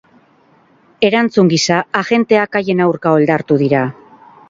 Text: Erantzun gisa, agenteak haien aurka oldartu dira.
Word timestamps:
Erantzun 1.09 1.53
gisa, 1.53 1.79
agenteak 2.01 2.61
haien 2.63 2.85
aurka 2.89 3.17
oldartu 3.21 3.63
dira. 3.65 3.89